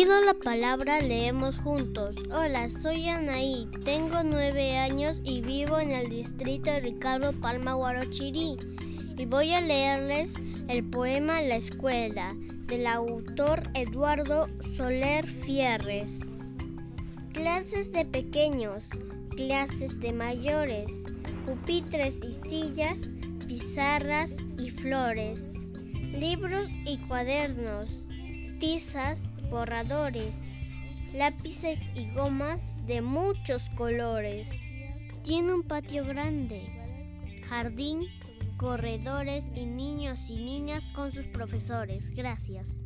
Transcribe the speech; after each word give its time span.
Pido 0.00 0.20
la 0.20 0.34
palabra, 0.34 1.00
leemos 1.00 1.56
juntos. 1.56 2.14
Hola, 2.30 2.70
soy 2.70 3.08
Anaí, 3.08 3.68
tengo 3.84 4.22
nueve 4.22 4.76
años 4.76 5.20
y 5.24 5.40
vivo 5.40 5.80
en 5.80 5.90
el 5.90 6.08
distrito 6.08 6.70
de 6.70 6.78
Ricardo 6.78 7.32
Palma 7.32 7.74
Guarochirí. 7.74 8.58
Y 9.16 9.26
voy 9.26 9.54
a 9.54 9.60
leerles 9.60 10.34
el 10.68 10.84
poema 10.84 11.42
La 11.42 11.56
escuela 11.56 12.32
del 12.68 12.86
autor 12.86 13.64
Eduardo 13.74 14.46
Soler 14.76 15.26
Fierres. 15.26 16.20
Clases 17.32 17.90
de 17.90 18.04
pequeños, 18.04 18.88
clases 19.34 19.98
de 19.98 20.12
mayores, 20.12 20.92
pupitres 21.44 22.20
y 22.22 22.30
sillas, 22.48 23.08
pizarras 23.48 24.36
y 24.60 24.70
flores, 24.70 25.54
libros 26.12 26.68
y 26.86 26.98
cuadernos, 27.08 28.06
tizas, 28.60 29.37
borradores, 29.50 30.40
lápices 31.12 31.80
y 31.94 32.10
gomas 32.12 32.76
de 32.86 33.00
muchos 33.00 33.68
colores. 33.70 34.48
Tiene 35.22 35.54
un 35.54 35.62
patio 35.62 36.04
grande, 36.04 37.42
jardín, 37.48 38.06
corredores 38.56 39.44
y 39.54 39.66
niños 39.66 40.28
y 40.28 40.36
niñas 40.36 40.86
con 40.94 41.12
sus 41.12 41.26
profesores. 41.26 42.02
Gracias. 42.14 42.78